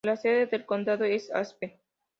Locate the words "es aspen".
1.05-1.79